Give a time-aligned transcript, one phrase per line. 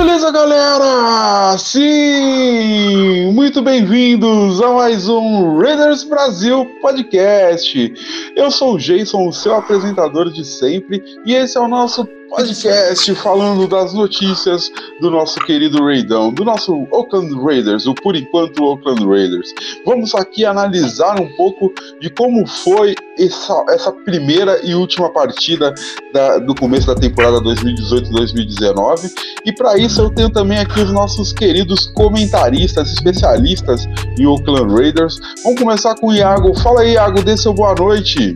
[0.00, 1.58] Beleza, galera?
[1.58, 3.30] Sim!
[3.34, 7.92] Muito bem-vindos a mais um Raiders Brasil Podcast.
[8.34, 13.12] Eu sou o Jason, o seu apresentador de sempre, e esse é o nosso podcast
[13.16, 14.70] falando das notícias
[15.00, 19.52] do nosso querido Raidão, do nosso Oakland Raiders, o por enquanto Oakland Raiders.
[19.84, 25.74] Vamos aqui analisar um pouco de como foi essa, essa primeira e última partida
[26.12, 29.10] da, do começo da temporada 2018-2019.
[29.44, 33.86] E para isso eu tenho também aqui os nossos queridos comentaristas, especialistas
[34.16, 35.18] em Oakland Raiders.
[35.42, 36.58] Vamos começar com o Iago.
[36.60, 38.34] Fala aí, Iago, dê seu boa noite.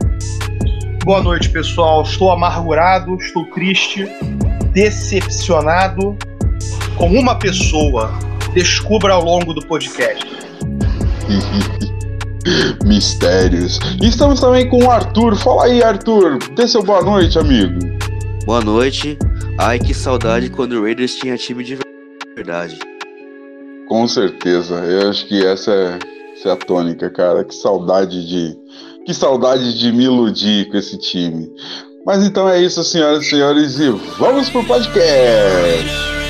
[1.05, 2.03] Boa noite, pessoal.
[2.03, 4.07] Estou amargurado, estou triste,
[4.73, 6.17] decepcionado
[6.97, 8.11] com uma pessoa.
[8.55, 10.25] Descubra ao longo do podcast.
[12.87, 13.79] Mistérios.
[14.01, 15.37] E estamos também com o Arthur.
[15.37, 16.39] Fala aí, Arthur.
[16.57, 17.79] Dê seu boa noite, amigo.
[18.47, 19.19] Boa noite.
[19.59, 21.79] Ai, que saudade quando o Raiders tinha time de
[22.35, 22.79] verdade.
[23.89, 24.77] Com certeza.
[24.77, 25.99] Eu acho que essa é,
[26.35, 27.45] essa é a tônica, cara.
[27.45, 28.57] Que saudade de.
[29.05, 31.51] Que saudade de me iludir com esse time.
[32.07, 36.24] Mas então é isso, senhoras e senhores, e vamos pro podcast!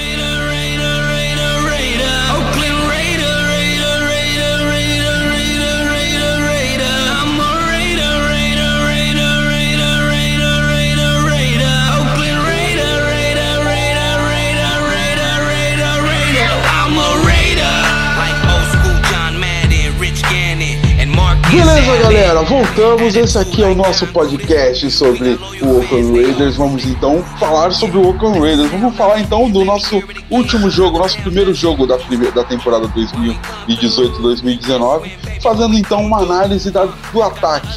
[21.54, 23.14] Beleza, galera, voltamos.
[23.14, 26.56] Esse aqui é o nosso podcast sobre o Oakland Raiders.
[26.56, 28.70] Vamos então falar sobre o Oakland Raiders.
[28.72, 35.12] Vamos falar então do nosso último jogo, nosso primeiro jogo da, primeira, da temporada 2018-2019,
[35.40, 37.68] fazendo então uma análise da- do ataque.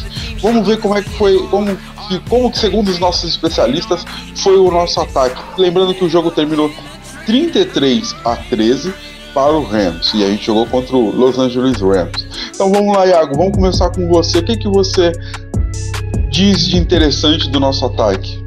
[0.42, 1.78] Vamos ver como é que foi, como
[2.08, 4.04] que, como que segundo os nossos especialistas
[4.38, 5.40] foi o nosso ataque.
[5.58, 6.72] Lembrando que o jogo terminou
[7.28, 8.92] 33 a 13
[9.38, 12.26] para o Rams e a gente jogou contra o Los Angeles Rams.
[12.56, 14.40] Então vamos lá, Iago, vamos começar com você.
[14.40, 15.12] O que, que você
[16.32, 18.44] diz de interessante do nosso ataque?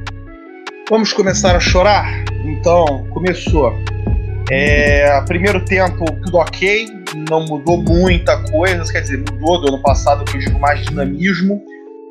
[0.90, 2.24] Vamos começar a chorar?
[2.44, 3.72] Então, começou.
[4.50, 6.86] É, primeiro tempo, tudo ok,
[7.30, 11.62] não mudou muita coisa, quer dizer, mudou do ano passado, que eu digo mais dinamismo.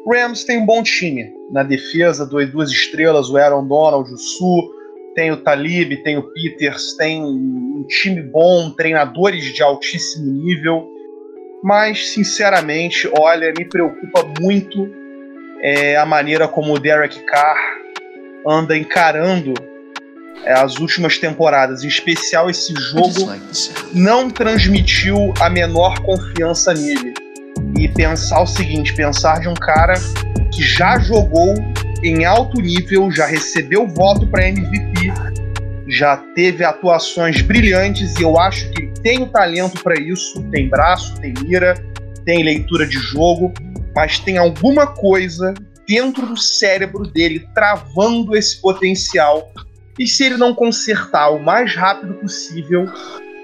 [0.09, 4.72] Rams tem um bom time na defesa, dois, duas estrelas, o Aaron Donald, o Su,
[5.19, 10.88] tem o Talib, tem o Peters, tem um time bom, treinadores de altíssimo nível.
[11.62, 14.90] Mas, sinceramente, olha, me preocupa muito
[15.62, 17.58] é, a maneira como o Derek Carr
[18.47, 19.53] anda encarando
[20.46, 23.29] é, as últimas temporadas, em especial esse jogo,
[23.94, 27.13] não transmitiu a menor confiança nele.
[27.78, 29.96] E pensar o seguinte: pensar de um cara
[30.53, 31.56] que já jogou
[32.03, 35.11] em alto nível, já recebeu voto para MVP,
[35.87, 41.19] já teve atuações brilhantes e eu acho que tem o talento para isso, tem braço,
[41.19, 41.73] tem mira,
[42.25, 43.51] tem leitura de jogo,
[43.95, 45.53] mas tem alguma coisa
[45.87, 49.51] dentro do cérebro dele travando esse potencial.
[49.97, 52.85] E se ele não consertar o mais rápido possível,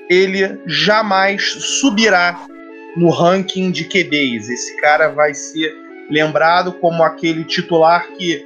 [0.10, 2.40] ele jamais subirá
[2.96, 4.50] no ranking de QBs.
[4.50, 5.74] Esse cara vai ser
[6.10, 8.46] lembrado como aquele titular que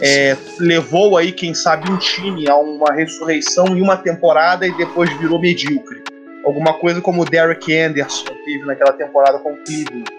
[0.00, 5.12] é, levou aí, quem sabe, um time a uma ressurreição em uma temporada e depois
[5.18, 6.02] virou medíocre.
[6.44, 10.10] Alguma coisa como o Derek Anderson teve naquela temporada com o Cleveland.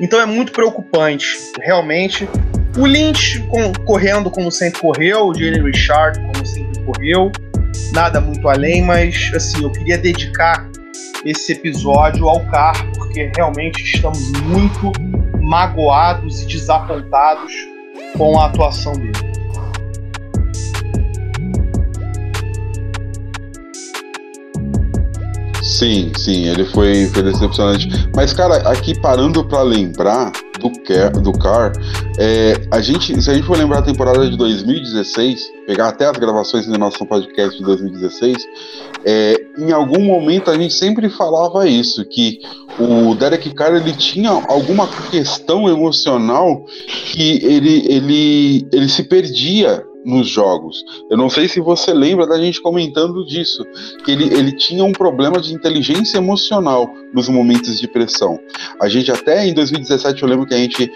[0.00, 1.26] Então é muito preocupante,
[1.60, 2.28] realmente.
[2.78, 7.30] O Lynch com- correndo como sempre correu, o Jalen Richard como sempre correu,
[7.92, 10.68] nada muito além, mas assim, eu queria dedicar
[11.24, 14.92] esse episódio ao Car, porque realmente estamos muito
[15.38, 17.52] magoados e desapontados
[18.16, 19.30] com a atuação dele.
[25.62, 27.88] Sim, sim, ele foi, foi decepcionante.
[28.14, 31.72] Mas, cara, aqui parando pra lembrar do, Car, do Car
[32.22, 36.18] é, a gente, se a gente for lembrar a temporada de 2016, pegar até as
[36.18, 38.36] gravações do nosso podcast de 2016,
[39.06, 42.40] é, em algum momento a gente sempre falava isso, que
[42.78, 46.62] o Derek Carr ele tinha alguma questão emocional
[47.06, 50.84] que ele, ele, ele se perdia nos jogos.
[51.10, 53.64] Eu não sei se você lembra da gente comentando disso,
[54.04, 58.38] que ele, ele tinha um problema de inteligência emocional nos momentos de pressão.
[58.78, 60.90] A gente até em 2017 eu lembro que a gente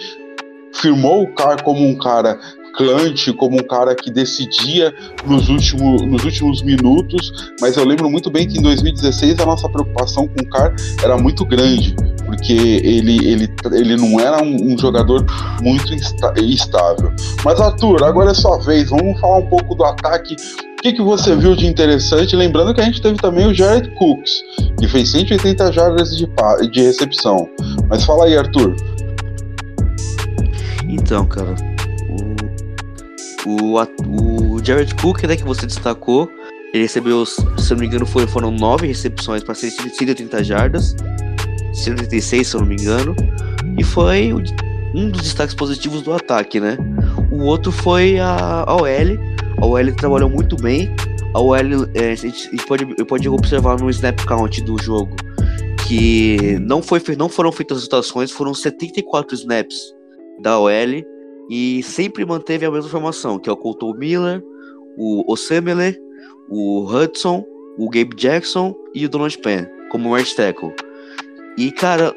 [0.74, 2.38] firmou o Carr como um cara
[2.76, 4.92] clutch, como um cara que decidia
[5.26, 9.68] nos últimos, nos últimos minutos, mas eu lembro muito bem que em 2016 a nossa
[9.68, 11.94] preocupação com o Carr era muito grande,
[12.26, 15.24] porque ele, ele, ele não era um, um jogador
[15.62, 17.12] muito estável.
[17.44, 20.34] Mas Arthur, agora é sua vez, vamos falar um pouco do ataque.
[20.34, 22.36] O que, que você viu de interessante?
[22.36, 24.42] Lembrando que a gente teve também o Jared Cooks,
[24.78, 26.28] que fez 180 jardas de,
[26.70, 27.48] de recepção.
[27.88, 28.76] Mas fala aí, Arthur.
[30.88, 31.54] Então, cara,
[33.46, 36.30] o, o, o Jared Cook, né, que você destacou,
[36.72, 40.96] ele recebeu, se eu não me engano, foram, foram nove recepções para 130 jardas,
[41.72, 43.14] 136, se eu não me engano,
[43.78, 46.76] e foi um dos destaques positivos do ataque, né?
[47.30, 48.88] O outro foi a, a OL,
[49.60, 50.94] a OL trabalhou muito bem,
[51.32, 51.56] a OL,
[51.94, 55.14] é, a gente, a gente pode, pode observar no snap count do jogo,
[55.86, 59.94] que não, foi, não foram feitas rotações, foram 74 snaps
[60.40, 61.04] da OL
[61.50, 64.42] e sempre manteve a mesma formação, que é o Colton Miller,
[64.96, 65.98] o Osemele,
[66.48, 67.44] o Hudson,
[67.78, 70.72] o Gabe Jackson e o Donald Penn como right tackle.
[71.56, 72.12] E cara,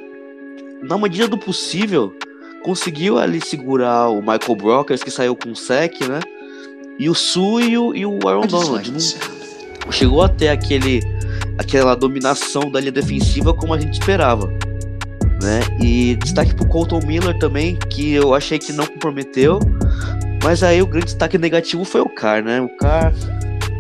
[0.82, 2.12] na medida do possível,
[2.64, 6.20] conseguiu ali segurar o Michael Brockers que saiu com sec, né?
[6.98, 8.92] E o Su e o, e o Aaron Donald.
[9.86, 11.02] Não chegou até aquele
[11.60, 14.50] aquela dominação da linha defensiva como a gente esperava
[15.42, 15.60] né?
[15.82, 19.60] E destaque pro Colton Miller também, que eu achei que não comprometeu.
[20.44, 22.62] Mas aí o grande destaque negativo foi o Carr, né?
[22.62, 23.14] O Carr,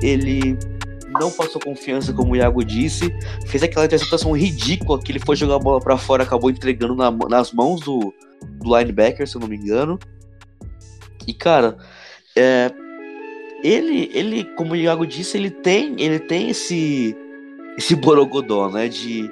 [0.01, 0.57] ele
[1.19, 3.13] não passou confiança, como o Iago disse.
[3.47, 7.11] Fez aquela interceptação ridícula que ele foi jogar a bola pra fora, acabou entregando na-
[7.11, 8.13] nas mãos do,
[8.59, 9.97] do linebacker, se eu não me engano.
[11.25, 11.77] E, cara,
[12.35, 12.71] é,
[13.63, 17.15] ele, ele, como o Iago disse, ele tem, ele tem esse,
[17.77, 18.87] esse borogodó, né?
[18.87, 19.29] De,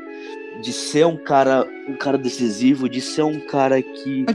[0.61, 4.25] de ser um cara, um cara decisivo, de ser um cara que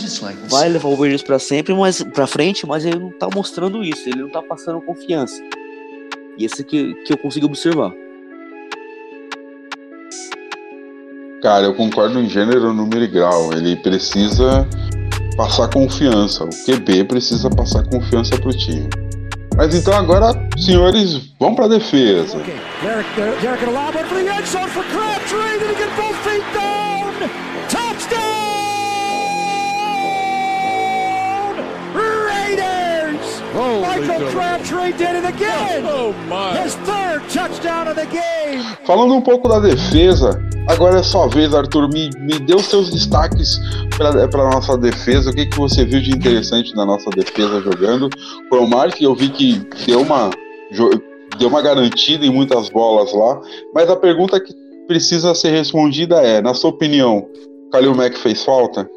[0.48, 4.08] vai levar o Warriors pra sempre, mas para frente, mas ele não tá mostrando isso,
[4.08, 5.42] ele não tá passando confiança.
[6.38, 7.92] E esse que, que eu consigo observar.
[11.42, 13.52] Cara, eu concordo em gênero, número e grau.
[13.52, 14.66] Ele precisa
[15.36, 16.44] passar confiança.
[16.44, 18.88] O QB precisa passar confiança pro time.
[19.60, 22.38] Mas então agora, senhores, vamos pra defesa.
[33.82, 35.84] Michael Crabtree did it again.
[35.84, 36.56] Oh my!
[36.62, 38.62] His third touchdown of the game.
[38.84, 41.88] Falando um pouco da defesa, agora é sua vez, Arthur.
[41.88, 43.58] Me, me dê os seus destaques
[43.96, 45.30] para a nossa defesa.
[45.30, 48.08] O que, que você viu de interessante na nossa defesa jogando?
[48.48, 50.30] Pro Mark, eu vi que deu uma,
[51.38, 53.40] deu uma garantida em muitas bolas lá.
[53.74, 54.54] Mas a pergunta que
[54.86, 57.28] precisa ser respondida é: na sua opinião,
[57.70, 58.88] Kalil Mack fez falta?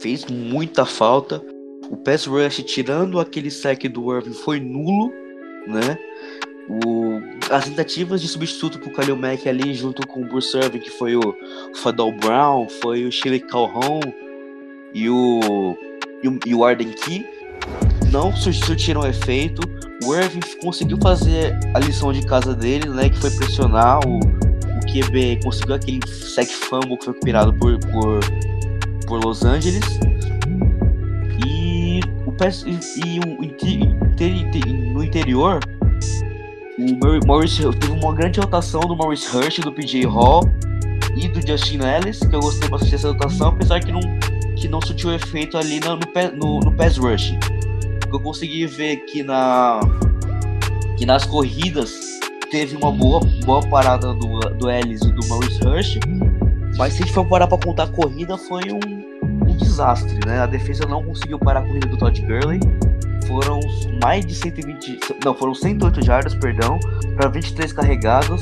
[0.00, 1.42] Fez muita falta.
[1.90, 5.12] O pass rush, tirando aquele sec do Irving, foi nulo,
[5.66, 5.98] né?
[6.72, 7.20] O,
[7.50, 11.16] as tentativas de substituto pro Kalil Mack ali, junto com o Bruce Irving, que foi
[11.16, 11.34] o
[11.74, 13.98] Fadal Brown, foi o Shirley Calhoun
[14.94, 15.76] e o,
[16.22, 17.26] e o, e o Arden Key,
[18.12, 19.62] não sur- surtiram efeito.
[20.04, 23.10] O Irving conseguiu fazer a lição de casa dele, né?
[23.10, 28.20] Que foi pressionar o, o QB, conseguiu aquele sec fumble que foi recuperado por, por,
[29.08, 29.84] por Los Angeles.
[31.44, 32.32] E, o,
[32.66, 35.60] e, e inte- no interior,
[36.80, 40.42] o Maurice teve uma grande rotação do Maurice Hirsch, do PJ Hall
[41.16, 44.00] e do Justin Ellis, que eu gostei bastante dessa rotação, apesar que não,
[44.56, 45.98] que não surtiu efeito ali no,
[46.36, 47.34] no, no, pass rush.
[48.04, 49.80] O que eu consegui ver que, na,
[50.96, 51.92] que nas corridas
[52.50, 55.98] teve uma boa, boa parada do, do Ellis e do Maurice Hirsch,
[56.76, 60.40] mas se a gente for parar pra contar a corrida, foi um, um desastre, né?
[60.40, 62.60] A defesa não conseguiu parar a corrida do Todd Gurley.
[63.26, 63.60] Foram
[64.02, 64.98] mais de 120.
[65.24, 66.78] Não, foram 108 jardas, perdão,
[67.16, 68.40] para 23 carregados.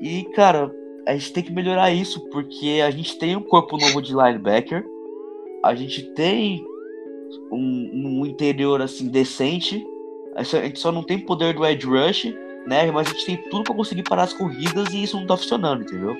[0.00, 0.70] E, cara,
[1.06, 4.84] a gente tem que melhorar isso, porque a gente tem um corpo novo de linebacker.
[5.64, 6.62] A gente tem
[7.50, 9.84] um, um interior assim decente.
[10.36, 12.34] A gente só- não tem poder do edge rush,
[12.66, 12.90] né?
[12.90, 15.82] Mas a gente tem tudo para conseguir parar as corridas e isso não tá funcionando,
[15.82, 16.16] entendeu?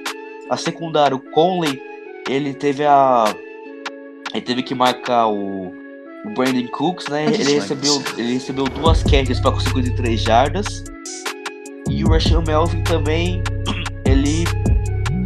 [0.48, 1.80] A secundária, o Conley,
[2.28, 3.24] ele teve a.
[4.32, 5.72] Ele teve que marcar o,
[6.24, 7.26] o Brandon Cooks, né?
[7.26, 10.84] Ele recebeu, ele recebeu duas catches para 53 jardas.
[11.90, 13.42] E o Rashan Melvin também,
[14.06, 14.44] ele.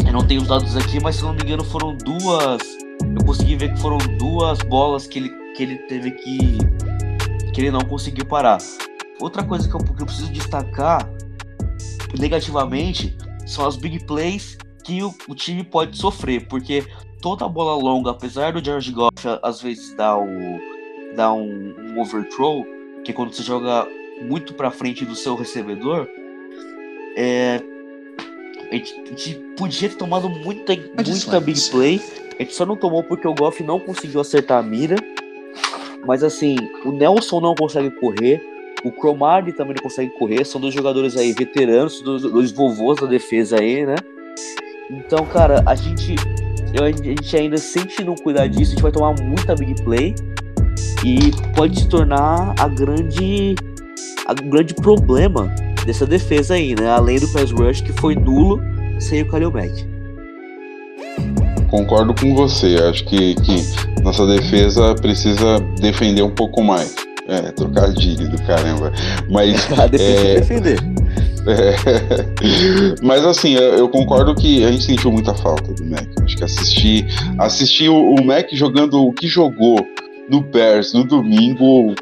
[0.06, 2.62] Eu não tenho os dados aqui, mas se não me engano foram duas.
[3.02, 6.58] Eu consegui ver que foram duas bolas que ele, que ele teve que,
[7.54, 8.58] que ele não conseguiu parar.
[9.20, 11.08] Outra coisa que eu, que eu preciso destacar
[12.18, 16.84] negativamente são as big plays que o, o, time pode sofrer, porque
[17.20, 19.12] toda bola longa, apesar do George Goff
[19.42, 20.24] às vezes dar, o,
[21.18, 22.64] dar um, um overthrow,
[23.04, 23.88] que é quando você joga
[24.22, 26.08] muito para frente do seu recebedor,
[27.16, 27.60] é,
[28.70, 32.00] a, gente, a gente podia ter tomado muita, muita big play.
[32.38, 34.94] A gente só não tomou porque o Goff não conseguiu acertar a mira.
[36.06, 38.40] Mas assim, o Nelson não consegue correr.
[38.84, 40.44] O Cromartie também não consegue correr.
[40.44, 43.96] São dois jogadores aí veteranos, dois, dois vovôs da defesa aí, né?
[44.88, 46.14] Então, cara, a gente,
[46.80, 50.14] a gente ainda sente não cuidar disso, a gente vai tomar muita big play
[51.04, 53.54] e pode se tornar a grande,
[54.26, 55.52] a grande problema
[55.86, 56.90] dessa defesa aí, né?
[56.90, 58.60] Além do pass rush que foi nulo
[58.98, 59.86] sem o Kalil Mack.
[61.70, 62.76] Concordo com você.
[62.88, 66.94] Acho que, que nossa defesa precisa defender um pouco mais.
[67.28, 68.90] É, trocadilho do caramba.
[69.30, 69.68] Mas.
[69.78, 70.78] a defesa é, defender.
[71.48, 76.06] É, mas assim, eu concordo que a gente sentiu muita falta do Mac.
[76.22, 77.06] Acho que assistir,
[77.38, 79.77] assistir o, o Mac jogando o que jogou
[80.28, 81.94] no Bears no domingo,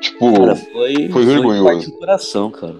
[0.00, 1.90] tipo, cara, foi, foi vergonhoso.
[1.90, 2.76] Foi coração, cara.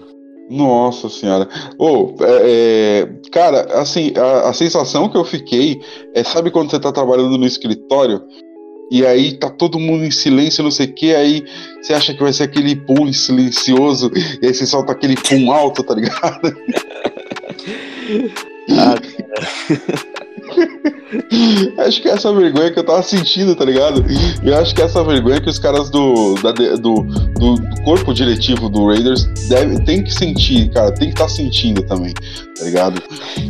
[0.49, 1.47] Nossa senhora.
[1.77, 5.81] Oh, é, é, cara, assim, a, a, sensação que eu fiquei
[6.13, 8.23] é, sabe quando você tá trabalhando no escritório
[8.89, 11.43] e aí tá todo mundo em silêncio, não sei o que, aí
[11.81, 14.09] você acha que vai ser aquele pum silencioso,
[14.41, 16.55] e aí você solta aquele pum alto, tá ligado?
[18.71, 20.07] ah, cara.
[21.79, 24.05] acho que é essa vergonha que eu tava sentindo, tá ligado?
[24.43, 28.69] Eu acho que é essa vergonha que os caras do, da, do, do, corpo diretivo
[28.69, 33.01] do Raiders deve, tem que sentir, cara, tem que estar tá sentindo também, tá ligado?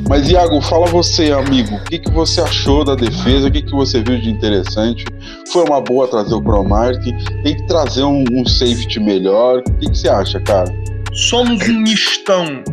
[0.08, 3.48] Mas, Iago, fala você, amigo, o que, que você achou da defesa?
[3.48, 5.06] O que, que você viu de interessante?
[5.52, 7.02] Foi uma boa trazer o Cromark?
[7.44, 9.60] Tem que trazer um, um safety melhor?
[9.60, 10.72] O que, que você acha, cara?
[11.14, 12.64] Somos um mistão,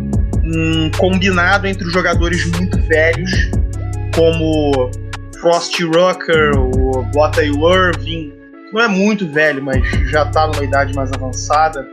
[0.44, 3.50] um combinado entre os jogadores muito velhos
[4.14, 4.90] como
[5.40, 8.32] Frosty Rucker, o bota Irving,
[8.72, 11.88] não é muito velho, mas já tá numa idade mais avançada.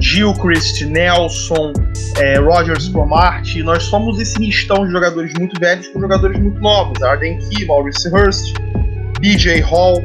[0.00, 1.72] Gilchrist, Nelson,
[2.18, 7.02] é, Rogers Cromartie, nós somos esse mistão de jogadores muito velhos com jogadores muito novos.
[7.02, 8.54] Arden Key, Maurice Hurst,
[9.20, 10.02] BJ Hall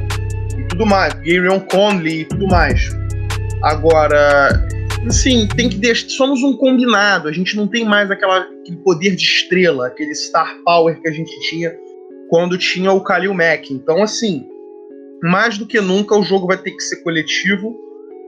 [0.57, 2.81] e tudo mais, Garion Conley e tudo mais.
[3.63, 4.67] Agora,
[5.07, 6.09] assim, tem que deixar.
[6.09, 10.57] Somos um combinado, a gente não tem mais aquela, aquele poder de estrela, aquele star
[10.63, 11.75] power que a gente tinha
[12.29, 13.73] quando tinha o Kalil Mack.
[13.73, 14.47] Então, assim,
[15.21, 17.75] mais do que nunca o jogo vai ter que ser coletivo.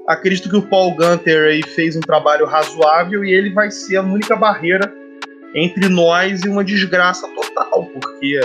[0.08, 4.02] Acredito que o Paul Gunter aí fez um trabalho razoável e ele vai ser a
[4.02, 4.94] única barreira
[5.56, 8.40] entre nós e uma desgraça total, porque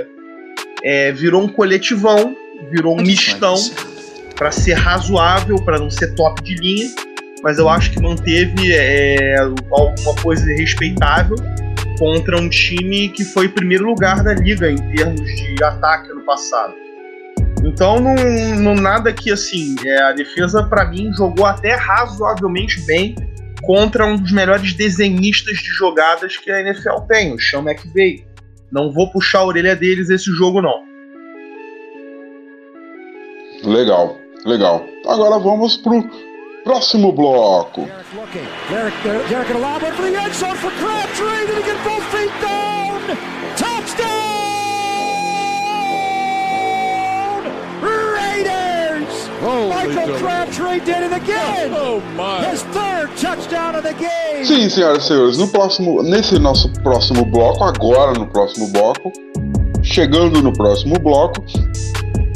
[0.85, 2.37] é, virou um coletivão,
[2.71, 3.57] virou um mistão
[4.37, 6.89] para ser razoável, para não ser top de linha
[7.43, 11.37] mas eu acho que manteve é, alguma coisa respeitável
[11.99, 16.75] contra um time que foi primeiro lugar da liga em termos de ataque ano passado.
[17.65, 18.15] Então, não,
[18.57, 23.17] não nada que assim, é, a defesa para mim jogou até razoavelmente bem
[23.63, 28.25] contra um dos melhores desenhistas de jogadas que a NFL tem, o Sean McVay.
[28.71, 30.87] Não vou puxar a orelha deles esse jogo não.
[33.65, 34.87] Legal, legal.
[35.07, 36.09] Agora vamos pro
[36.65, 37.87] Próximo bloco.
[38.69, 39.47] Derek, Derek, Derek
[39.95, 41.47] for the end zone for Crabtree.
[41.47, 43.01] Did he get both feet down?
[43.57, 44.09] Touchdown!
[47.83, 49.29] Raiders!
[49.41, 51.73] Holy Michael Crabtree did it again.
[51.75, 52.45] Oh my!
[52.45, 54.45] His third touchdown of the game.
[54.45, 59.11] Sim, senhoras e senhores, no próximo, nesse nosso próximo bloco, agora no próximo bloco,
[59.83, 61.43] chegando no próximo bloco,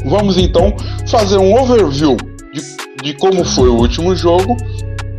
[0.07, 0.75] vamos então
[1.07, 2.17] fazer um overview
[2.53, 2.63] de
[3.03, 4.57] de como foi o último jogo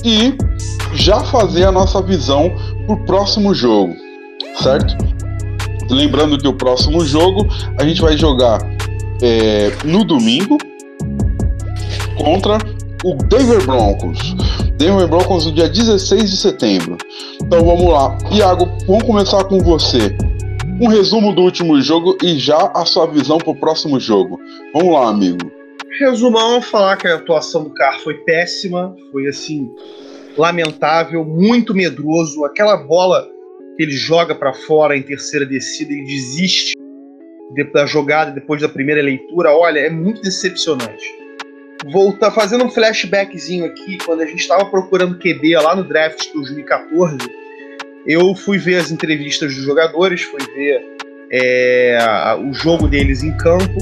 [0.04, 0.36] e
[0.96, 2.52] já fazer a nossa visão
[2.86, 3.94] para o próximo jogo,
[4.62, 4.96] certo?
[5.90, 7.48] Lembrando que o próximo jogo
[7.78, 8.60] a gente vai jogar
[9.22, 10.58] é, no domingo
[12.18, 12.58] contra
[13.04, 14.36] o Denver Broncos.
[14.78, 16.98] Denver Broncos no dia 16 de setembro.
[17.42, 18.18] Então vamos lá.
[18.32, 20.16] Iago, vamos começar com você.
[20.82, 24.40] Um resumo do último jogo e já a sua visão para o próximo jogo.
[24.74, 25.63] Vamos lá, amigo.
[26.00, 29.70] Resumão, falar que a atuação do Carr foi péssima, foi assim,
[30.36, 32.44] lamentável, muito medroso.
[32.46, 33.30] Aquela bola
[33.78, 36.74] que ele joga para fora em terceira descida e desiste
[37.72, 41.06] da jogada depois da primeira leitura, olha, é muito decepcionante.
[41.92, 46.34] Voltar fazendo um flashbackzinho aqui, quando a gente estava procurando QB lá no draft de
[46.34, 47.18] 2014,
[48.08, 50.84] eu fui ver as entrevistas dos jogadores, fui ver
[51.32, 51.98] é,
[52.40, 53.78] o jogo deles em campo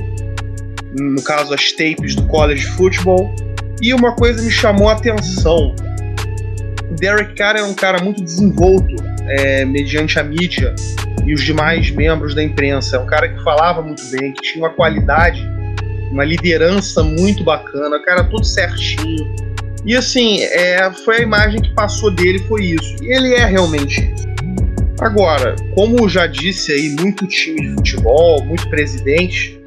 [0.98, 3.34] no caso as tapes do college football,
[3.82, 5.76] E uma coisa me chamou a atenção.
[7.00, 8.96] Derek Carr é um cara muito desenvolto
[9.28, 10.76] é, mediante a mídia
[11.26, 12.98] e os demais membros da imprensa.
[12.98, 15.42] É um cara que falava muito bem, que tinha uma qualidade,
[16.12, 19.34] uma liderança muito bacana, o cara todo certinho.
[19.84, 23.04] E assim, é, foi a imagem que passou dele, foi isso.
[23.04, 24.28] E ele é realmente isso.
[25.00, 29.60] Agora, como já disse aí, muito time de futebol, muito presidente,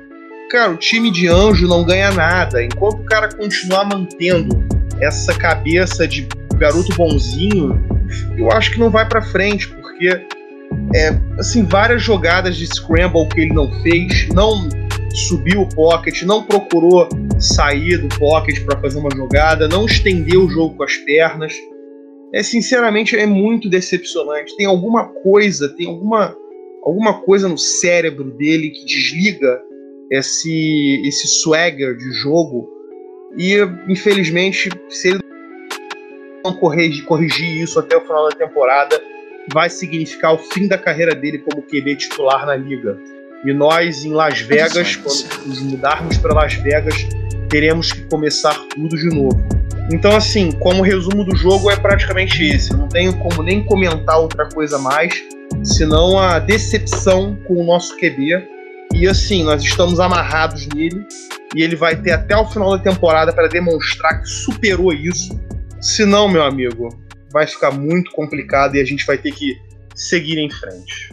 [0.54, 2.62] cara, o time de anjo não ganha nada.
[2.62, 4.64] Enquanto o cara continuar mantendo
[5.00, 7.84] essa cabeça de garoto bonzinho,
[8.38, 10.08] eu acho que não vai para frente, porque
[10.94, 14.68] é, assim, várias jogadas de scramble que ele não fez, não
[15.28, 17.08] subiu o pocket, não procurou
[17.40, 21.52] sair do pocket para fazer uma jogada, não estendeu o jogo com as pernas.
[22.32, 24.56] É sinceramente é muito decepcionante.
[24.56, 26.36] Tem alguma coisa, tem alguma
[26.84, 29.60] alguma coisa no cérebro dele que desliga
[30.10, 32.68] esse esse swagger de jogo
[33.36, 33.56] e
[33.88, 35.20] infelizmente se ele
[36.44, 39.00] não corrigir, corrigir isso até o final da temporada,
[39.52, 42.98] vai significar o fim da carreira dele como QB titular na liga.
[43.44, 46.94] E nós em Las Vegas, quando nos mudarmos para Las Vegas,
[47.48, 49.38] teremos que começar tudo de novo.
[49.92, 52.72] Então, assim, como resumo do jogo é praticamente esse.
[52.72, 55.22] Eu não tenho como nem comentar outra coisa mais,
[55.62, 58.53] senão a decepção com o nosso QB.
[58.94, 61.04] E assim, nós estamos amarrados nele
[61.54, 65.38] e ele vai ter até o final da temporada para demonstrar que superou isso.
[65.80, 66.88] Se não, meu amigo,
[67.32, 69.58] vai ficar muito complicado e a gente vai ter que
[69.96, 71.12] seguir em frente.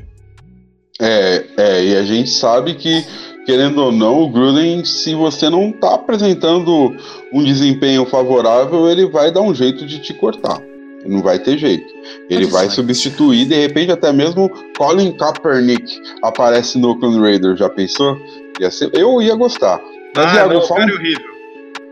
[1.02, 3.04] É, é, e a gente sabe que,
[3.48, 6.96] querendo ou não, o Gruden, se você não tá apresentando
[7.34, 10.62] um desempenho favorável, ele vai dar um jeito de te cortar.
[11.06, 11.92] Não vai ter jeito.
[12.30, 17.60] Ele vai substituir, de repente, até mesmo Colin Kaepernick aparece no Oakland Raiders.
[17.60, 18.18] Já pensou?
[18.60, 19.80] Ia ser, eu ia gostar.
[20.16, 21.32] Mas, ah, Iago, não, cara é horrível.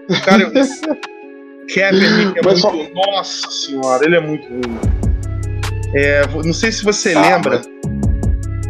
[0.09, 0.97] O cara é horrível.
[1.73, 2.91] Kaepernick é Mas muito.
[2.95, 4.79] só- Nossa senhora, ele é muito ruim.
[5.95, 7.61] É, não sei se você Ah, lembra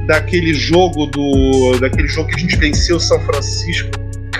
[0.08, 1.78] daquele jogo do.
[1.80, 3.90] daquele jogo que a gente venceu o São Francisco.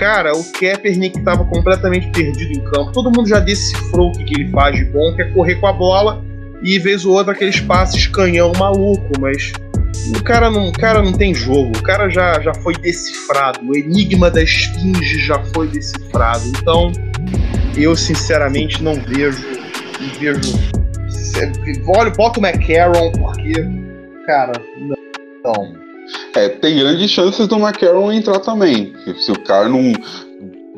[0.00, 2.90] Cara, o Kaepernick estava completamente perdido em campo.
[2.90, 5.66] Todo mundo já decifrou o que, que ele faz de bom, que é correr com
[5.66, 6.24] a bola
[6.62, 9.52] e vez ou outra aqueles passes canhão maluco, mas
[10.16, 11.76] o cara não, o cara não tem jogo.
[11.76, 13.60] O cara já, já foi decifrado.
[13.62, 16.48] O enigma da esfinge já foi decifrado.
[16.48, 16.90] Então,
[17.76, 19.46] eu sinceramente não vejo.
[20.00, 20.40] Não vejo.
[21.86, 23.52] Olha, bota o McCarron, porque.
[24.24, 24.96] Cara, não.
[25.44, 25.89] não.
[26.34, 28.92] É, tem grandes chances do McCarron entrar também.
[29.18, 29.92] Se o cara não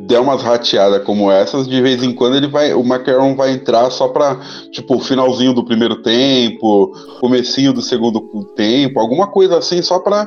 [0.07, 3.91] der umas rateadas como essas, de vez em quando ele vai, o McCarron vai entrar
[3.91, 8.21] só pra, tipo, finalzinho do primeiro tempo, comecinho do segundo
[8.57, 10.27] tempo, alguma coisa assim, só pra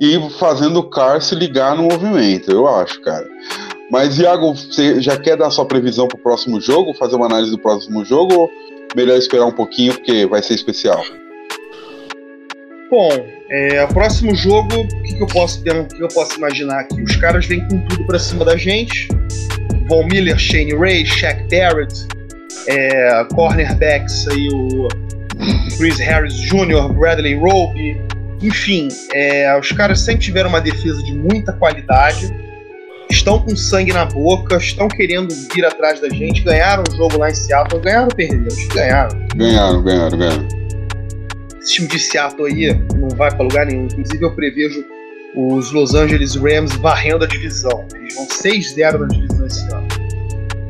[0.00, 3.26] ir fazendo o Carr se ligar no movimento, eu acho, cara.
[3.90, 7.58] Mas, Iago, você já quer dar sua previsão pro próximo jogo, fazer uma análise do
[7.58, 8.50] próximo jogo, ou
[8.96, 11.02] melhor esperar um pouquinho, porque vai ser especial?
[12.90, 13.08] Bom,
[13.50, 17.00] é, o próximo jogo, o que, que eu posso que eu posso imaginar aqui?
[17.02, 19.08] Os caras vêm com tudo pra cima da gente.
[19.88, 22.06] Von Miller, Shane Ray, Shaq Barrett,
[22.66, 24.88] é, cornerbacks aí o
[25.76, 28.00] Chris Harris Jr., Bradley Roby,
[28.42, 32.34] enfim, é, os caras sempre tiveram uma defesa de muita qualidade,
[33.08, 37.30] estão com sangue na boca, estão querendo vir atrás da gente, ganharam o jogo lá
[37.30, 38.44] em Seattle, ganharam ou perderam?
[38.74, 40.48] Ganharam Ganharam, ganharam, ganharam.
[41.66, 43.86] Esse time de Seattle aí não vai pra lugar nenhum.
[43.86, 44.84] Inclusive, eu prevejo
[45.34, 47.84] os Los Angeles Rams varrendo a divisão.
[47.94, 49.88] Eles vão 6-0 na divisão esse ano.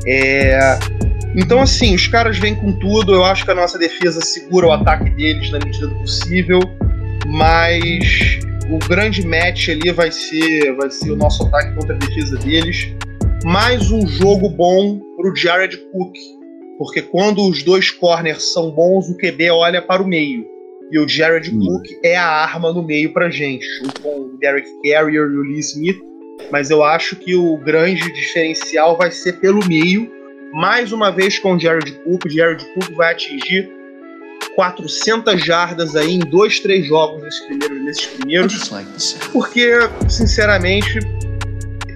[0.07, 0.79] É,
[1.35, 3.13] Então, assim, os caras vêm com tudo.
[3.13, 6.59] Eu acho que a nossa defesa segura o ataque deles na medida do possível.
[7.27, 12.37] Mas o grande match ali vai ser, vai ser o nosso ataque contra a defesa
[12.37, 12.91] deles.
[13.45, 16.13] Mais um jogo bom pro Jared Cook.
[16.79, 20.56] Porque quando os dois corners são bons, o QB olha para o meio.
[20.91, 21.59] E o Jared Hum.
[21.59, 25.41] Cook é a arma no meio pra gente, junto com o Derek Carrier e o
[25.41, 25.97] Lee Smith.
[26.51, 30.09] Mas eu acho que o grande diferencial vai ser pelo meio.
[30.53, 32.25] Mais uma vez com o Jared Cook.
[32.25, 33.69] O Jared Cook vai atingir
[34.55, 37.83] 400 jardas aí em dois, três jogos nesses primeiros.
[37.83, 38.53] Nesses primeiros
[39.31, 39.71] porque,
[40.09, 40.99] sinceramente,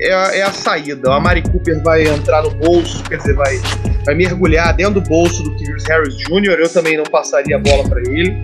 [0.02, 1.10] é a, é a saída.
[1.10, 3.58] O Amari Cooper vai entrar no bolso, quer dizer, vai,
[4.06, 6.60] vai mergulhar dentro do bolso do Chris Harris Jr.
[6.60, 8.42] Eu também não passaria a bola para ele.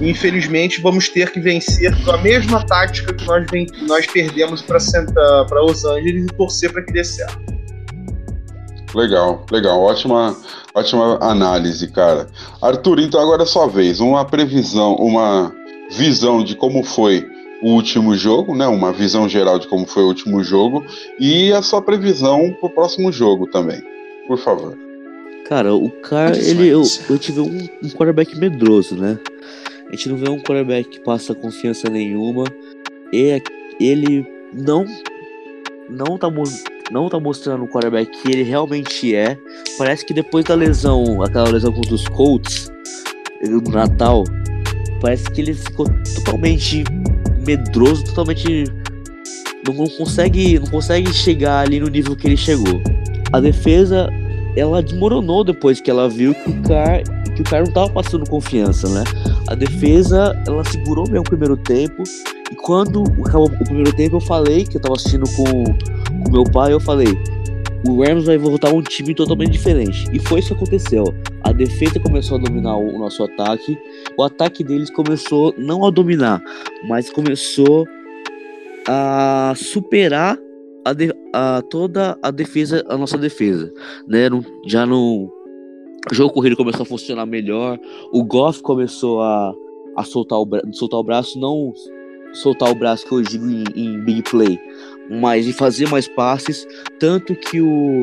[0.00, 4.60] Infelizmente, vamos ter que vencer com a mesma tática que nós, ven- que nós perdemos
[4.62, 7.38] para Los Angeles e torcer para que dê certo.
[8.94, 9.80] Legal, legal.
[9.80, 10.36] Ótima,
[10.74, 12.26] ótima análise, cara.
[12.62, 13.98] Arthur, então agora é sua vez.
[14.00, 15.52] Uma previsão, uma
[15.96, 17.26] visão de como foi
[17.62, 18.66] o último jogo, né?
[18.66, 20.84] Uma visão geral de como foi o último jogo
[21.18, 23.82] e a sua previsão pro próximo jogo também.
[24.28, 24.76] por favor.
[25.48, 29.18] Cara, o cara, ele, eu, eu tive um, um quarterback medroso, né?
[29.94, 32.42] A gente não vê um quarterback que passa confiança nenhuma.
[33.12, 33.40] E
[33.78, 34.84] ele não
[35.88, 36.28] não tá,
[36.90, 39.38] não tá mostrando o quarterback que ele realmente é.
[39.78, 42.72] Parece que depois da lesão, aquela lesão contra os Colts
[43.48, 44.24] no Natal,
[45.00, 46.82] parece que ele ficou totalmente
[47.46, 48.64] medroso, totalmente
[49.64, 52.82] não não consegue, não consegue chegar ali no nível que ele chegou.
[53.32, 54.08] A defesa
[54.56, 57.02] ela desmoronou depois que ela viu que o cara,
[57.36, 59.04] que o cara não tava passando confiança, né?
[59.48, 62.02] A defesa, ela segurou bem o primeiro tempo.
[62.50, 65.64] E quando acabou o primeiro tempo, eu falei que eu tava assistindo com
[66.28, 67.08] o meu pai, eu falei:
[67.86, 70.08] o Rams vai voltar um time totalmente diferente.
[70.12, 71.04] E foi isso que aconteceu.
[71.42, 73.78] A defesa começou a dominar o nosso ataque.
[74.16, 76.40] O ataque deles começou não a dominar,
[76.88, 77.86] mas começou
[78.88, 80.38] a superar
[80.86, 80.94] a
[81.36, 83.72] a toda a defesa, a nossa defesa,
[84.06, 84.28] né?
[84.30, 85.30] Não- já no
[86.10, 87.78] o jogo corrido começou a funcionar melhor,
[88.12, 89.54] o Goff começou a,
[89.96, 91.72] a soltar, o, soltar o braço, não
[92.32, 94.58] soltar o braço que eu digo em, em big play,
[95.08, 96.66] mas de fazer mais passes,
[96.98, 98.02] tanto que o,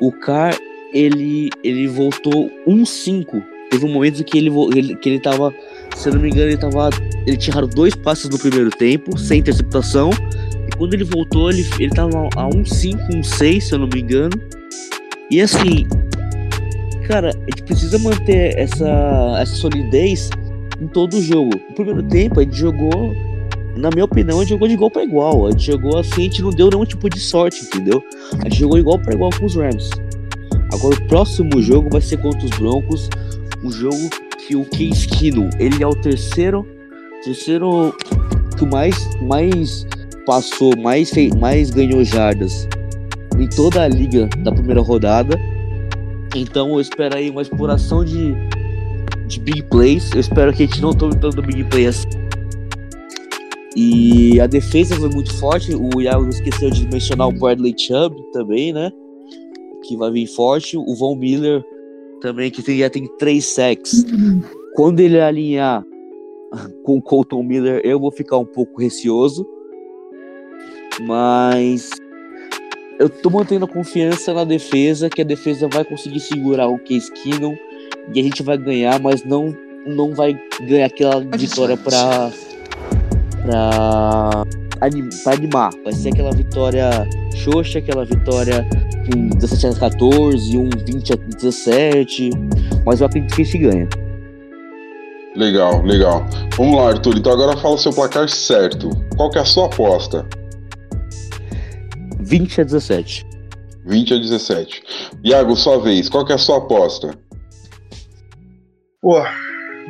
[0.00, 0.56] o Carr,
[0.92, 5.54] ele, ele voltou 1-5, teve um momento que ele, ele, que ele tava,
[5.96, 6.90] se eu não me engano, ele tava,
[7.26, 10.10] ele tinha dois passes no primeiro tempo, sem interceptação,
[10.68, 14.38] e quando ele voltou, ele, ele tava a 1-5, 1-6, se eu não me engano,
[15.30, 15.86] e assim,
[17.10, 18.88] cara, a gente precisa manter essa,
[19.40, 20.30] essa solidez
[20.80, 21.50] em todo o jogo.
[21.68, 23.12] No primeiro tempo, a gente jogou,
[23.76, 25.48] na minha opinião, a gente jogou de igual para igual.
[25.48, 28.00] A gente jogou assim, a gente não deu nenhum tipo de sorte, entendeu?
[28.38, 29.90] A gente jogou igual para igual com os Rams.
[30.72, 33.10] Agora, o próximo jogo vai ser contra os Broncos,
[33.64, 34.08] um jogo
[34.46, 36.64] que o Case Keenum, ele é o terceiro,
[37.24, 37.92] terceiro
[38.56, 39.84] que mais, mais
[40.24, 42.68] passou, mais, mais ganhou jardas
[43.36, 45.36] em toda a liga da primeira rodada.
[46.34, 48.34] Então eu espero aí uma exploração de,
[49.26, 50.10] de big plays.
[50.12, 52.08] Eu espero que a gente não tome tanto big play assim.
[53.76, 55.74] E a defesa foi muito forte.
[55.74, 58.90] O Iago esqueceu de mencionar o Bradley Chubb também, né?
[59.84, 60.76] Que vai vir forte.
[60.76, 61.64] O Von Miller
[62.20, 64.04] também, que tem- já tem três sacks.
[64.74, 65.84] Quando ele alinhar
[66.84, 69.46] com o Colton Miller, eu vou ficar um pouco receoso.
[71.02, 71.90] Mas
[73.00, 77.10] eu tô mantendo a confiança na defesa, que a defesa vai conseguir segurar o Case
[77.10, 77.56] Keenum
[78.14, 82.30] e a gente vai ganhar, mas não, não vai ganhar aquela vitória pra,
[83.42, 84.44] pra,
[84.82, 85.70] anim, pra animar.
[85.82, 88.68] Vai ser aquela vitória xoxa, aquela vitória
[89.10, 92.30] com 17 a 14, um 20 a 17,
[92.84, 93.88] mas eu acredito que a gente ganha.
[95.34, 96.26] Legal, legal.
[96.54, 97.16] Vamos lá, Arthur.
[97.16, 98.90] Então agora fala o seu placar certo.
[99.16, 100.26] Qual que é a sua aposta?
[102.30, 103.26] 20 a 17.
[103.84, 104.82] 20 a 17.
[105.24, 106.08] Iago, sua vez.
[106.08, 107.12] Qual que é a sua aposta?
[109.02, 109.20] Pô,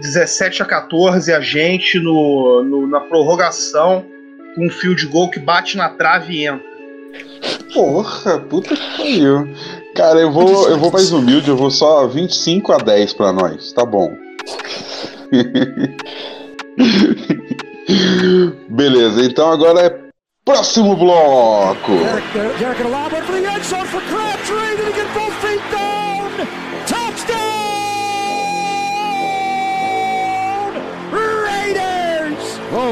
[0.00, 4.06] 17 a 14, a gente no, no- na prorrogação
[4.54, 6.70] com um fio de gol que bate na trave e entra.
[7.74, 9.46] Porra, puta que pariu.
[9.94, 13.70] Cara, eu vou, eu vou mais humilde, eu vou só 25 a 10 pra nós.
[13.74, 14.10] Tá bom.
[18.70, 20.09] Beleza, então agora é
[20.50, 21.92] próximo bloco.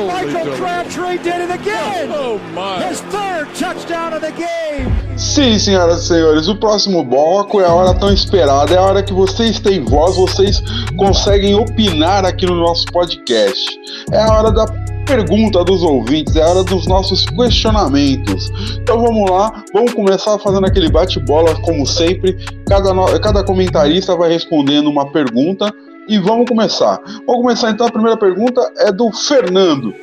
[0.07, 2.11] Michael Crabtree did it again.
[2.13, 2.83] Oh my!
[2.83, 4.93] His third touchdown of the game.
[5.17, 9.03] Sim, senhoras e senhores, o próximo bloco é a hora tão esperada, é a hora
[9.03, 10.61] que vocês têm voz, vocês
[10.97, 13.79] conseguem opinar aqui no nosso podcast.
[14.13, 14.67] É a hora da
[15.09, 18.53] pergunta dos ouvintes, é a hora dos nossos questionamentos.
[18.79, 22.37] Então vamos lá, vamos começar fazendo aquele bate-bola como sempre.
[22.69, 25.73] Cada, cada comentarista vai respondendo uma pergunta
[26.07, 27.01] e vamos começar.
[27.27, 29.95] Vamos começar então, a primeira pergunta é do Fernando.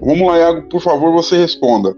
[0.00, 1.92] Vamos lá, Iago, por favor, você responda.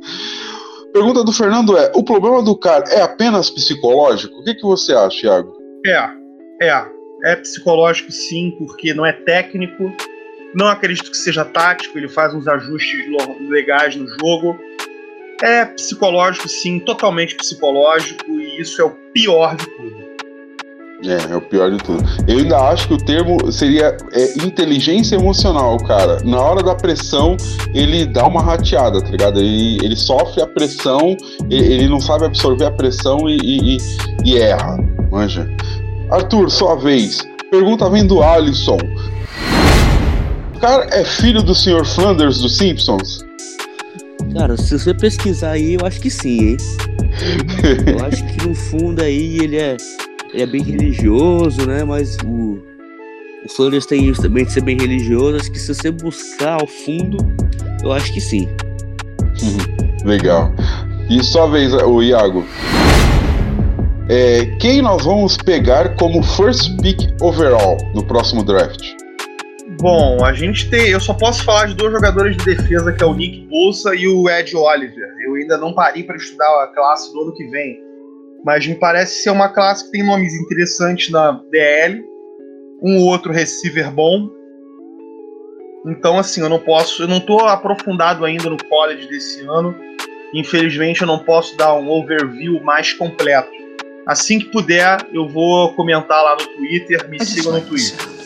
[0.91, 4.35] Pergunta do Fernando é: o problema do cara é apenas psicológico?
[4.39, 5.53] O que, que você acha, Iago?
[5.87, 6.09] É,
[6.63, 7.01] é.
[7.23, 9.93] É psicológico sim, porque não é técnico.
[10.55, 13.01] Não acredito que seja tático, ele faz uns ajustes
[13.49, 14.59] legais no jogo.
[15.43, 20.11] É psicológico sim, totalmente psicológico, e isso é o pior de tudo.
[21.03, 22.05] É, é o pior de tudo.
[22.29, 26.19] Eu ainda acho que o termo seria é, inteligência emocional, cara.
[26.25, 27.39] Na hora da pressão,
[27.73, 29.41] ele dá uma rateada, tá ligado?
[29.41, 31.17] Ele, ele sofre a pressão,
[31.49, 33.79] ele, ele não sabe absorver a pressão e- e-
[34.27, 34.77] e erra,
[35.11, 35.49] manja.
[36.11, 37.27] Arthur, sua vez.
[37.51, 38.77] Pergunta vem do Alisson.
[40.61, 41.87] O cara é filho do Sr.
[41.87, 43.25] Flanders dos Simpsons?
[44.37, 46.57] Cara, se você pesquisar aí, eu acho que sim, hein?
[47.99, 49.79] Eu acho que no fundo aí ele é,
[50.35, 51.83] ele é bem religioso, né?
[51.83, 52.63] Mas o,
[53.43, 55.39] o Flanders tem isso também de ser bem religioso.
[55.39, 57.17] Acho que se você buscar ao fundo,
[57.83, 58.47] eu acho que sim.
[60.05, 60.53] Legal.
[61.09, 62.45] E sua vez, o Iago.
[64.11, 69.01] É, quem nós vamos pegar como first pick overall no próximo draft?
[69.81, 70.91] Bom, a gente tem.
[70.91, 74.07] Eu só posso falar de dois jogadores de defesa, que é o Nick Bolsa e
[74.07, 75.09] o Ed Oliver.
[75.25, 77.81] Eu ainda não parei para estudar a classe do ano que vem.
[78.45, 82.05] Mas me parece ser uma classe que tem nomes interessantes na DL,
[82.83, 84.29] um outro receiver bom.
[85.87, 87.05] Então, assim, eu não posso.
[87.05, 89.75] Eu não tô aprofundado ainda no college desse ano.
[90.35, 93.51] Infelizmente, eu não posso dar um overview mais completo.
[94.07, 97.09] Assim que puder, eu vou comentar lá no Twitter.
[97.09, 98.20] Me sigam no Twitter.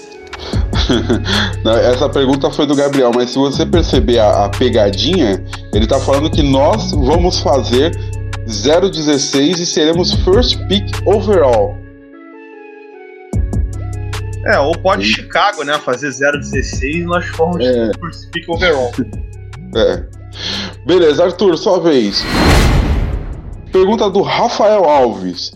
[1.93, 5.43] Essa pergunta foi do Gabriel, mas se você perceber a, a pegadinha,
[5.73, 7.91] ele tá falando que nós vamos fazer
[8.47, 11.77] 016 e seremos first pick overall.
[14.47, 15.79] É, ou pode Chicago, né?
[15.79, 17.91] Fazer 0,16 e nós formos É.
[17.99, 18.93] first pick overall.
[19.77, 20.05] É.
[20.87, 22.23] Beleza, Arthur, sua vez.
[23.73, 25.53] Pergunta do Rafael Alves.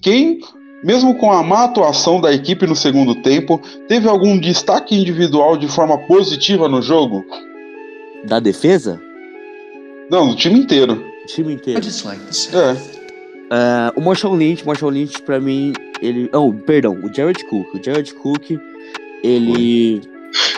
[0.00, 0.38] Quem,
[0.82, 5.68] mesmo com a má atuação da equipe no segundo tempo, teve algum destaque individual de
[5.68, 7.24] forma positiva no jogo?
[8.24, 9.00] Da defesa,
[10.10, 11.04] Não, do time inteiro.
[11.22, 11.80] o time inteiro.
[12.52, 12.98] É.
[13.50, 16.28] Ah, o Marshall Lynch, Marshall Lynch pra mim, ele.
[16.34, 17.74] Oh, perdão, o Jared Cook.
[17.74, 18.58] O Jared Cook,
[19.22, 20.02] ele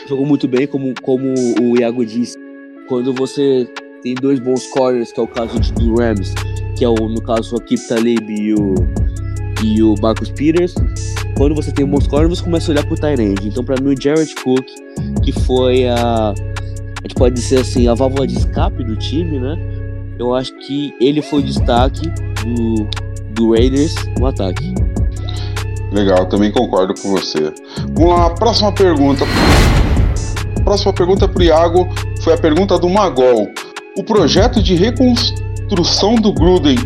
[0.09, 2.37] jogou muito bem, como, como o Iago disse.
[2.89, 3.69] Quando você
[4.03, 6.35] tem dois bons corners, que é o caso de, do Rams,
[6.77, 8.75] que é o, no caso o Akip Talib e o,
[9.63, 10.75] e o Marcus Peters.
[11.37, 13.49] Quando você tem bons corners, você começa a olhar pro Tyrande.
[13.49, 14.67] Então, pra mim, o Jared Cook,
[15.23, 16.35] que foi a.
[16.35, 19.57] A gente pode dizer assim, a válvula de escape do time, né?
[20.19, 22.07] Eu acho que ele foi o destaque
[22.45, 22.87] do,
[23.33, 24.75] do Raiders no ataque.
[25.93, 27.53] Legal, também concordo com você.
[27.95, 29.25] Vamos lá, próxima pergunta.
[30.63, 31.89] Próxima pergunta pro Iago
[32.23, 33.49] foi a pergunta do Magol.
[33.97, 36.77] O projeto de reconstrução do Gruden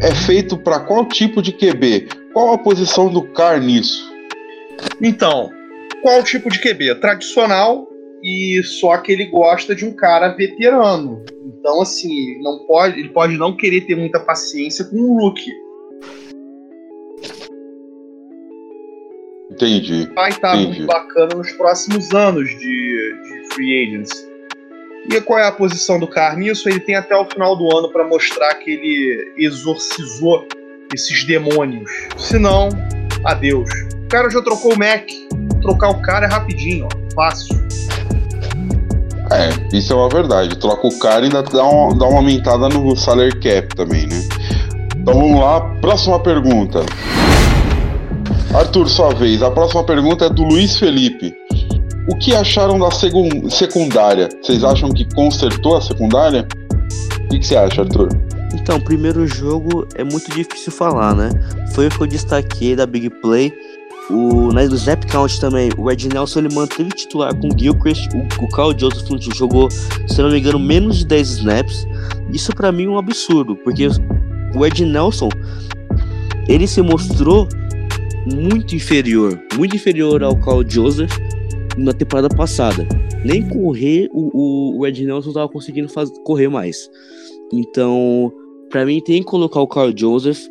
[0.00, 2.23] é feito para qual tipo de QB?
[2.34, 4.12] Qual a posição do Carr nisso?
[5.00, 5.50] Então,
[6.02, 6.96] qual o tipo de QB?
[6.96, 7.88] Tradicional
[8.24, 11.24] e só que ele gosta de um cara veterano.
[11.46, 15.52] Então, assim, não pode, ele pode não querer ter muita paciência com um rookie.
[19.52, 20.10] Entendi.
[20.14, 20.80] Vai estar Entendi.
[20.80, 24.10] muito bacana nos próximos anos de, de free agents.
[25.08, 26.68] E qual é a posição do Carr nisso?
[26.68, 30.44] Ele tem até o final do ano para mostrar que ele exorcizou
[30.94, 31.90] esses demônios.
[32.16, 32.68] Se não,
[33.24, 33.70] adeus.
[34.04, 35.08] O cara já trocou o Mac.
[35.60, 37.14] Trocar o cara é rapidinho, ó.
[37.14, 37.64] Fácil.
[39.30, 40.56] É, isso é uma verdade.
[40.58, 44.22] Troca o cara e ainda dá uma, dá uma aumentada no salary cap também, né?
[44.96, 46.80] Então vamos lá, próxima pergunta.
[48.54, 49.42] Arthur, sua vez.
[49.42, 51.34] A próxima pergunta é do Luiz Felipe.
[52.08, 52.90] O que acharam da
[53.50, 54.28] secundária?
[54.42, 56.46] Vocês acham que consertou a secundária?
[57.24, 58.08] O que, que você acha, Arthur?
[58.54, 61.30] Então, primeiro jogo é muito difícil falar, né?
[61.74, 63.52] Foi o que eu destaquei da Big Play.
[64.10, 68.08] O, na, no Snap Count também, o Ed Nelson ele manteve titular com o Gilchrist.
[68.14, 71.86] O, o Carl Joseph jogou, se não me engano, menos de 10 snaps.
[72.32, 73.88] Isso pra mim é um absurdo, porque
[74.54, 75.28] o Ed Nelson
[76.48, 77.48] ele se mostrou
[78.26, 81.12] muito inferior, muito inferior ao Carl Joseph
[81.76, 82.86] na temporada passada.
[83.24, 86.90] Nem correr o, o, Ed Nelson tava conseguindo faz, correr mais.
[87.52, 88.32] Então,
[88.74, 90.48] pra mim tem que colocar o Carl Joseph,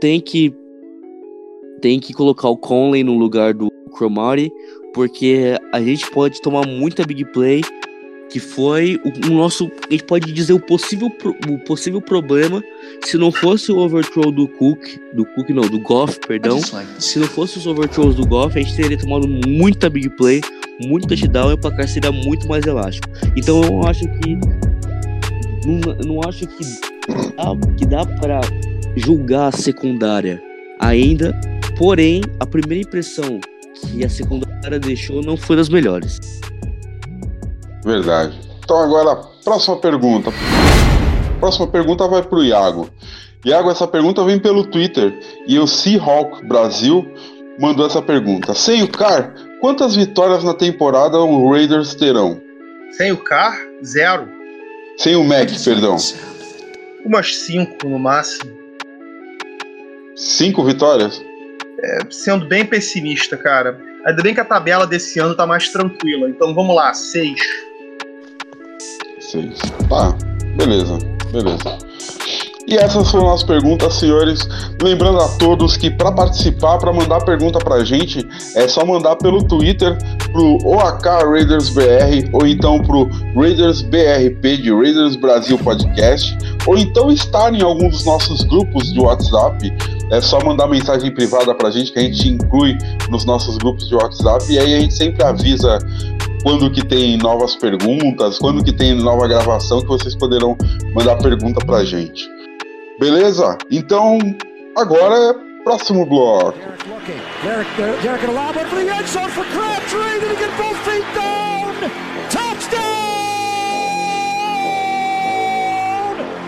[0.00, 0.54] tem que
[1.82, 4.52] tem que colocar o Conley no lugar do Cromartie,
[4.94, 7.62] porque a gente pode tomar muita big play,
[8.30, 11.08] que foi o, o nosso, a gente pode dizer o possível
[11.48, 12.62] o possível problema
[13.04, 16.60] se não fosse o overthrow do Cook, do Cook não, do Goff, perdão.
[17.00, 20.40] Se não fosse os overthrows do Goff, a gente teria tomado muita big play,
[20.82, 23.08] muito touchdown e o placar seria muito mais elástico.
[23.36, 24.38] Então eu acho que
[25.66, 26.95] não, não acho que
[27.76, 28.40] que dá para
[28.96, 30.42] julgar a secundária
[30.80, 31.38] ainda,
[31.78, 33.40] porém a primeira impressão
[33.74, 36.18] que a secundária deixou não foi das melhores.
[37.84, 38.38] Verdade.
[38.64, 40.32] Então agora, próxima pergunta.
[41.38, 42.88] Próxima pergunta vai pro Iago.
[43.44, 45.16] Iago, essa pergunta vem pelo Twitter
[45.46, 47.06] e o Seahawk Brasil
[47.60, 48.54] mandou essa pergunta.
[48.54, 52.40] Sem o Carr, quantas vitórias na temporada o Raiders terão?
[52.96, 54.28] Sem o Carr, zero.
[54.98, 55.96] Sem o Mac, perdão.
[57.06, 58.50] Umas cinco no máximo.
[60.16, 61.24] Cinco vitórias?
[62.10, 63.80] Sendo bem pessimista, cara.
[64.04, 66.28] Ainda bem que a tabela desse ano tá mais tranquila.
[66.28, 67.38] Então vamos lá, seis.
[69.20, 69.56] Seis.
[69.88, 70.18] Tá,
[70.56, 70.98] beleza,
[71.30, 71.78] beleza.
[72.68, 74.40] E essas foram as perguntas, senhores.
[74.82, 78.26] Lembrando a todos que para participar, para mandar pergunta pra gente,
[78.56, 79.96] é só mandar pelo Twitter
[80.32, 80.58] pro
[81.30, 87.62] Raiders BR ou então pro Raiders BRP de Raiders Brasil Podcast, ou então estar em
[87.62, 89.72] algum dos nossos grupos de WhatsApp.
[90.10, 92.76] É só mandar mensagem privada pra gente que a gente inclui
[93.08, 95.78] nos nossos grupos de WhatsApp e aí a gente sempre avisa
[96.42, 100.56] quando que tem novas perguntas, quando que tem nova gravação que vocês poderão
[100.94, 102.35] mandar pergunta pra gente.
[102.98, 103.58] Beleza?
[103.70, 104.18] Então,
[104.76, 106.58] agora é próximo bloco.
[106.58, 107.20] Derek looking.
[107.42, 110.20] Derek, Derek, Derek gonna lob one for the end zone for Crabtree.
[110.20, 111.74] Did he get both feet down?
[112.30, 112.86] Touchdown!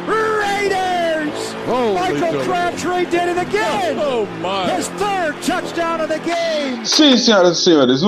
[0.09, 1.55] Raiders!
[1.67, 3.99] Michael Crabtree did it again!
[3.99, 4.71] Oh, my.
[4.71, 6.85] His third touchdown of the game!
[6.85, 8.03] Sim, senhoras e senhores,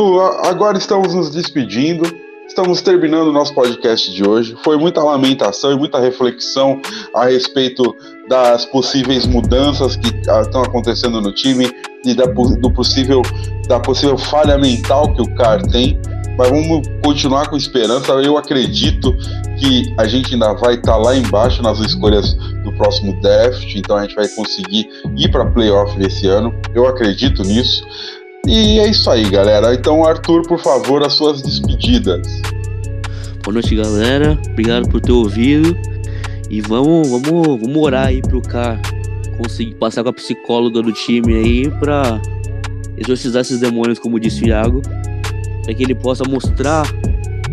[0.46, 2.19] agora estamos nos despedindo.
[2.60, 4.54] Estamos terminando o nosso podcast de hoje.
[4.62, 6.78] Foi muita lamentação e muita reflexão
[7.14, 7.82] a respeito
[8.28, 11.72] das possíveis mudanças que ah, estão acontecendo no time
[12.04, 13.22] e da, do possível,
[13.66, 15.98] da possível falha mental que o Car tem.
[16.36, 18.12] Mas vamos continuar com esperança.
[18.12, 19.16] Eu acredito
[19.58, 24.02] que a gente ainda vai estar lá embaixo nas escolhas do próximo draft, então a
[24.02, 26.54] gente vai conseguir ir para playoff esse ano.
[26.74, 27.82] Eu acredito nisso.
[28.46, 29.74] E é isso aí, galera.
[29.74, 32.26] Então, Arthur, por favor, as suas despedidas.
[33.44, 34.38] Boa noite, galera.
[34.50, 35.76] Obrigado por ter ouvido.
[36.50, 38.80] E vamos, vamos, vamos orar aí pro cara
[39.38, 42.20] conseguir passar com a psicóloga do time aí pra
[42.96, 44.82] exorcizar esses demônios, como disse o Iago.
[45.64, 46.82] Pra que ele possa mostrar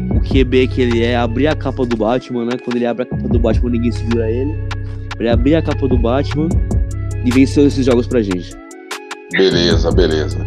[0.10, 2.58] o QB que ele é, abrir a capa do Batman, né?
[2.64, 4.54] Quando ele abre a capa do Batman, ninguém segura ele.
[5.10, 6.50] Pra ele abrir a capa do Batman
[7.24, 8.56] e vencer esses jogos pra gente.
[9.32, 10.38] Beleza, beleza.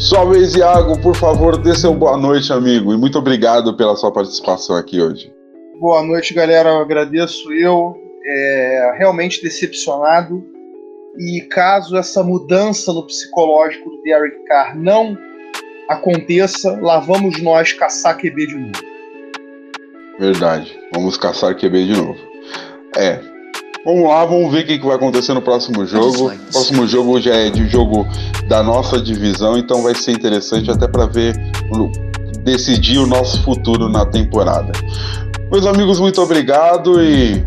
[0.00, 2.90] Sua vez, Iago, por favor, dê seu boa noite, amigo.
[2.90, 5.30] E muito obrigado pela sua participação aqui hoje.
[5.78, 6.70] Boa noite, galera.
[6.70, 7.94] Eu agradeço eu.
[8.26, 10.42] É, realmente decepcionado.
[11.18, 15.18] E caso essa mudança no psicológico do Derek Carr não
[15.86, 18.82] aconteça, lá vamos nós caçar QB de novo.
[20.18, 20.80] Verdade.
[20.94, 22.18] Vamos caçar QB de novo.
[22.96, 23.29] É.
[23.84, 26.26] Vamos lá, vamos ver o que que vai acontecer no próximo jogo.
[26.26, 28.06] O próximo jogo já é de jogo
[28.46, 31.34] da nossa divisão, então vai ser interessante até para ver,
[32.42, 34.72] decidir o nosso futuro na temporada.
[35.50, 37.42] Meus amigos, muito obrigado e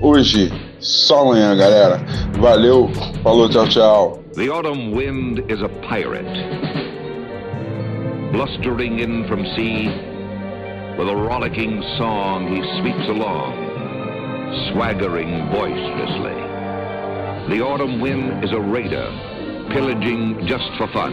[0.00, 2.00] hoje só amanhã, galera.
[2.38, 2.90] Valeu,
[3.22, 4.20] falou, tchau, tchau.
[4.34, 6.24] The autumn wind is a pirate,
[8.32, 9.90] blustering in from sea.
[10.98, 13.69] With a rollicking song, he sweeps along,
[14.70, 16.34] swaggering boisterously.
[17.54, 19.10] The autumn wind is a raider,
[19.70, 21.12] pillaging just for fun.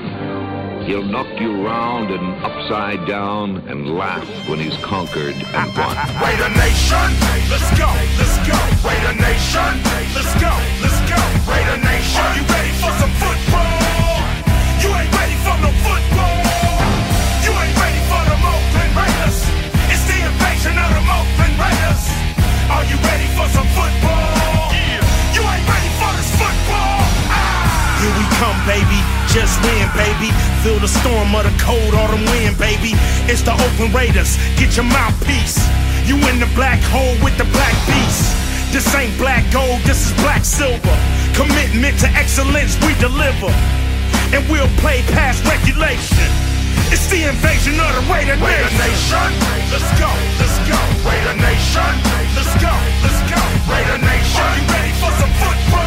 [0.86, 5.98] He'll knock you round and upside down and laugh when he's conquered and won.
[6.22, 6.97] Raider Nation,
[33.88, 34.38] Oakland Raiders.
[34.58, 35.58] Get your mouthpiece.
[36.08, 38.36] You in the black hole with the black beast.
[38.72, 40.98] This ain't black gold, this is black silver.
[41.34, 43.52] Commitment to excellence, we deliver.
[44.34, 46.28] And we'll play past regulation.
[46.92, 49.20] It's the invasion of the Raider Raider Nation.
[49.20, 50.80] Nation, let's go, let's go.
[51.08, 51.92] Raider Nation,
[52.36, 52.74] let's go,
[53.04, 53.42] let's go.
[53.72, 55.87] Raider Nation, are you ready for some football?